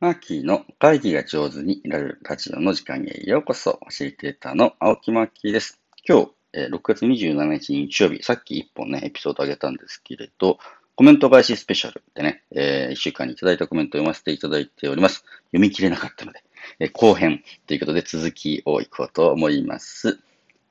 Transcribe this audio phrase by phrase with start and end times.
[0.00, 3.80] マーキーの会議が上手になるラジオの時間へようこそ。
[3.88, 5.80] シリテーターの青木マーキーです。
[6.08, 10.60] 今日、6月27日日曜日、さっき1本ね、エピソード上げたんですけれど、
[10.94, 15.24] コメント返しスペシャルでね、えー、1週間にいただいたコメントを読ませていただいております。
[15.46, 16.44] 読み切れなかったので、
[16.78, 20.20] えー、後編ということで続きをいこうと思います。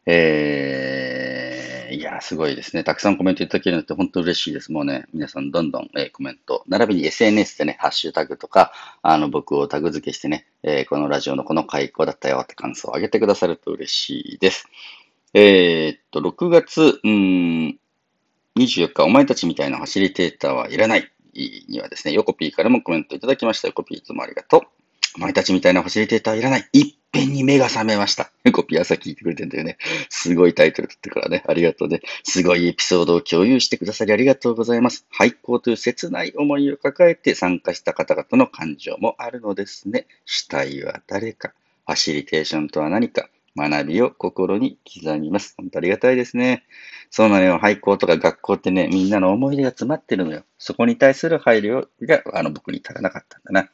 [0.06, 0.77] えー
[2.08, 2.86] いや、すごいですね。
[2.86, 4.72] たくさんコメントいただけるのって本当嬉しいです。
[4.72, 14.70] もうね、皆さんどんどん、えー、コメント、並びに SNS でね、ハッシュタグとか、あの、僕をタグ付けしてね、えー、このラジオのこの回こうだったよって感想を上げてくださると嬉しいです。
[15.34, 17.78] えー、っと、6月、うん、
[18.56, 23.68] 24日、お前たちみたいなファシリテーターはいらないにはですね、ヨコピーからもコメントいただきました。
[23.68, 24.62] ヨコピーいつもありがとう。
[25.18, 26.70] お前たちみたいなファシリテーターいらない。
[26.72, 28.32] いっぺんに目が覚めました。
[28.52, 29.78] コピー朝聞いてくれてんだよね。
[30.10, 31.44] すごいタイトルだったからね。
[31.48, 32.02] ありがとうね。
[32.24, 35.06] すごいエピソードを共有してくださりありがとうございます。
[35.10, 40.08] 廃校という切ない思いを抱えて参加した方々の感情もあるのですね。
[40.26, 41.54] 主体は誰か。
[41.86, 43.30] ファシリテーションとは何か。
[43.58, 45.56] 学びを心に刻みます。
[45.58, 46.64] 本当ありがたいですね。
[47.10, 47.58] そうなのよ。
[47.58, 50.44] 廃校とか学校ってね、みんなの思い出が詰まってるのよ。
[50.60, 53.70] そこに対する配慮が、あの、僕に足らなかったんだな。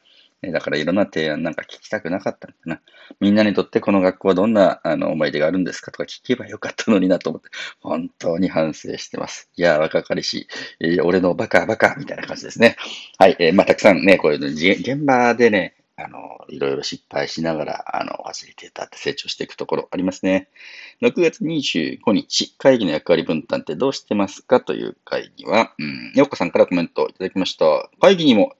[0.52, 2.80] だからいろんな提案なんか聞きたくなかったんだな。
[3.20, 7.48] みんなにとってこの学校はどんなあの思い出があるんですかとか聞けばよかったのになと思って、
[7.80, 9.50] 本当に反省してます。
[9.56, 10.48] いや、若かりし、
[10.80, 12.76] えー、俺のバカバカみたいな感じですね。
[13.18, 20.48] はい、えー、まあ、たくさんね、こういうの、現場でね、あの、いろいろ失敗しながら、あの、ファシリテーターって成長していくところありますね。
[21.02, 27.88] 6月25日、会議の役割分担ってどうしてますかという会議は、うん、よっこさんからコメントをいただきました。
[28.00, 28.54] 会議にも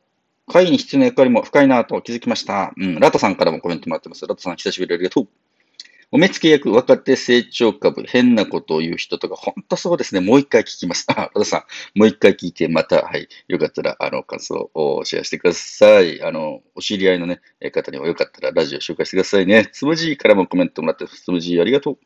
[0.47, 2.73] 会に必要な役割も深いなと気づきました。
[2.77, 4.27] うん、ラトさんからもコメントもらってます。
[4.27, 5.29] ラトさん、久しぶりありがとう。
[6.15, 10.21] お目付け役、若手成長株、変なことを言う人とか、本当そうですね。
[10.21, 11.07] もう一回聞きます。
[11.09, 16.23] あ、ラトさん、もう一回聞いて、また、はい、よかったら、あの、感想をシェアしてください。
[16.23, 17.41] あの、お知り合いのね、
[17.73, 19.69] 方にもよかったら、ラジオ紹介してくださいね。
[19.73, 21.99] つむじーからもコメントもらってます、つむじーありがとう。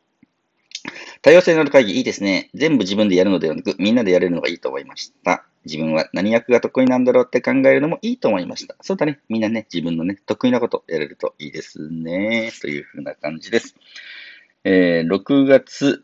[1.21, 2.49] 多様性のある会議いいですね。
[2.55, 5.45] 全部自分でやるのではなく、みんなでやれるのがいいと思いました。
[5.65, 8.75] 自分は何役が得意なんだろうって考えるのもいいと思いました。
[8.81, 9.19] そうだね。
[9.29, 12.51] みんなね、自分のね、得意なことやれるといいですね。
[12.61, 13.75] というふうな感じです。
[14.63, 16.03] えー、6月、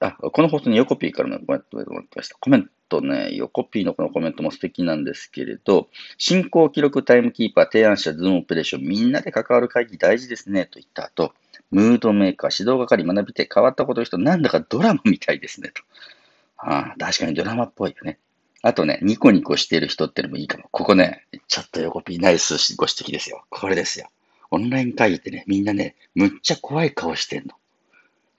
[0.00, 2.36] あ、この放送にヨコピーからのコメントをもらってました。
[2.40, 11.32] コメントね、ヨコピーのこのコメントも素敵なんですけれど、進行記録タイムキーパー、提案者、 Zoom オペレーション、みんなで関わる会議大事ですね、と言った後、
[11.70, 15.82] ムードメーカー、指導係、学び手変わったことの人、なんだかドラマみたいですね、と。
[16.56, 18.18] ああ、確かにドラマっぽいよね。
[18.62, 20.64] あとね、ニコニコしてる人ってのもいいかも。
[20.72, 23.44] ここね、ちょっとヨコピーナイスご指摘ですよ。
[23.50, 24.08] これですよ。
[24.50, 27.54] オンライン会議ってね、みんなね、むっちゃ怖い顔してんの。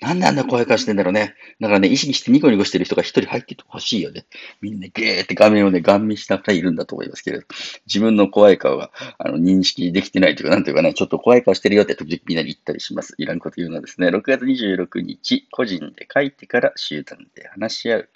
[0.01, 1.35] なんであんな怖い顔してんだろうね。
[1.59, 4.25] だからね、意識してニコニコしてる人が一人入っててほしいよね。
[4.61, 7.45] みんな、ゲーって画面をね、ガン見しながらいるんだと思いますけれど。
[7.85, 13.13] 自分の怖い顔が、あの、認識できてないというか、なんていうかね、ちょっと怖い顔してるよって時々みんなに言ったりします。
[13.17, 18.09] いらんこと言うのはですね、6月26日、個人で書いてから集団で話し合う。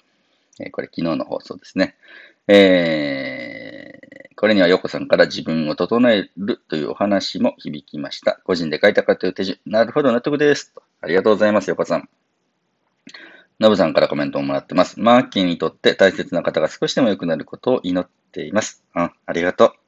[0.59, 1.96] えこれ昨日の放送ですね。
[2.47, 8.40] えー、これにはヨコさんから自分を整えるというお話も響きました。
[8.44, 9.59] 個人で書いたかという手順。
[9.66, 10.74] なるほど、納得です。
[11.02, 12.09] ありがとうございます、ヨコさん。
[13.59, 15.00] ノブさんからコメントをもらってます。
[15.00, 18.84] マーキーにとって大切な方が少しでも良くなることを祈っています。
[18.96, 19.82] うん、ありがとう。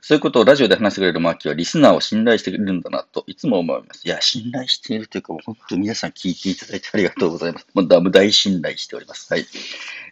[0.00, 4.06] そういうことをラジオで話してくれるマーキーはリスナーを信頼してくれるんだなといつも思います。
[4.06, 7.66] いや、信頼しているというか、本当に皆さん聞いていただいてありがとうございます。
[7.74, 9.32] もう大信頼しております。
[9.32, 9.46] はい。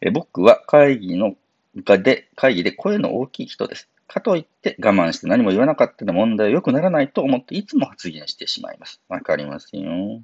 [0.01, 1.37] え僕は会議の
[1.75, 3.89] で、会議で声の大きい人です。
[4.13, 9.01] かといって我慢して何も言わなかったら問題は良くならないと思っていつも発言してしまいます。
[9.09, 10.23] わかりますよ。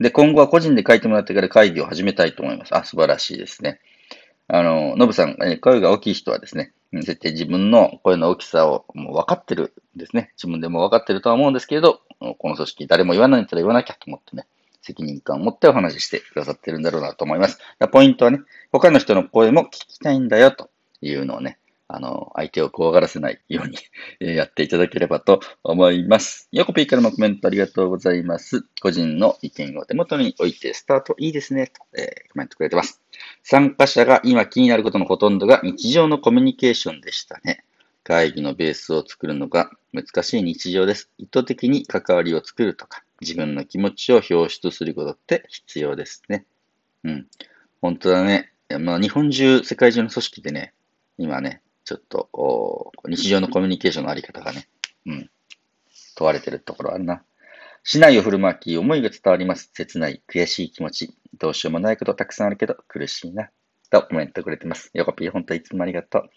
[0.00, 2.76] で、今後は個人で書いてもらってから会議を始めたいと思います。
[2.76, 3.80] あ、素晴らしいですね。
[4.48, 10.32] あの、ノブさん、声が大きい人はですね、絶対自分の声の大きさをもう分かってるんですね。
[10.36, 14.46] 自分でも分かってるとは思うんですけれど、この組織誰も言わないんだったら言わなきゃと思ってね、
[14.82, 17.58] 責任感を持ってお話ししてくださってるんだろうなと思います。
[17.92, 18.40] ポイントはね、
[18.72, 20.70] 他の人の声も聞きたいんだよと
[21.00, 21.58] いうのをね、
[21.94, 23.76] あの、相手を怖がらせないように
[24.34, 26.48] やっていただければと思います。
[26.50, 28.64] ヨコピーからもコメントありがとうございます。
[28.80, 33.02] 個人の意見を手元に置いてスタートいいですね、と、えー、コメントくれてます。
[33.42, 37.62] 参加者が今気になることのほとんどが日常のコミュニケーションでしたね。
[38.04, 41.10] 会議のベースを作るのが難しい日常です。
[41.18, 46.46] 意図的に関わりを作るとか、自分の気持ちを表出することって必要ですね。
[47.04, 47.26] うん。
[47.82, 48.50] 本当だね。
[48.78, 50.72] まあ、日本中、世界中の組織でね、
[51.18, 54.68] 今ね、ちょっと、日常のコミュニケーションのあり方がね、
[55.06, 55.30] うん、
[56.16, 57.24] 問われてるところあるな。
[57.84, 59.70] 市内を振る舞き、思いが伝わります。
[59.74, 61.16] 切ない、悔しい気持ち。
[61.38, 63.50] どうしようもないことたくさんあるけど、苦しいな。
[63.92, 64.90] とコメントくれてます。
[64.94, 66.30] ヨコピー、本当いつもありがとう。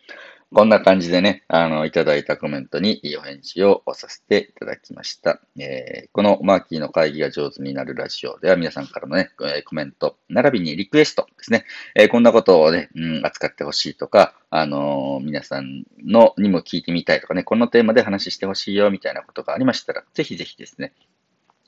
[0.54, 5.42] こんな感じでね、あの、いただいたコメントにお返事をさせていただきました。
[5.58, 9.32] えー、このマーキーの会議が上手になるラジオでは皆さんからのね、
[9.66, 11.66] コメント、並びにリクエストですね、
[11.96, 20.94] えー、こんなことをね、うん、扱ってほしいとか、あのー、皆さんのにも聞いてみたいとかね、このテーマで話してほしいよみたいなことがありましたら、ぜひぜひですね、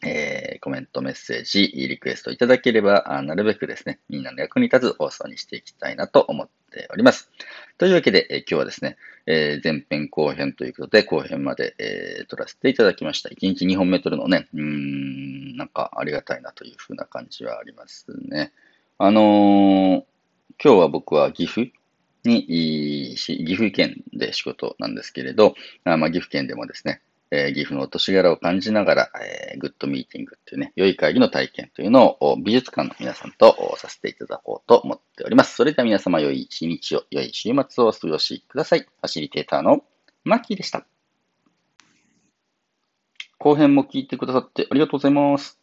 [0.04, 7.32] えー、コメント、メッセージ、リクエストいただければ、なるべくですね、みんなの役に立つ放送にしていきたいなと思っております。
[7.78, 13.30] というわけで、えー、今日はですね、えー、前編後編ということで、後編まで、えー、撮らせていただきました。
[13.30, 18.52] 1日2本目撮るのね、うん、なんかありがたいなというふうな感じはありますね。
[19.00, 20.04] あのー、
[20.64, 21.72] 今日は僕は岐阜
[22.24, 27.02] に、岐阜県で仕事なんですけれど、あまあ、岐阜県でもですね、
[27.32, 35.56] えー、岐阜の年柄を感じながら、えー、グッドミーティングっていうね、良い会議の体験というのを美術館の皆さんとさせていただこうと思っております。
[35.56, 38.80] それでは皆様良い一日を、良い週末をお過ごしください。
[38.80, 39.84] ファシリテーターの
[40.24, 40.86] マッキーでした。
[43.40, 45.57] 後編も聞いてくださってありがとうございます。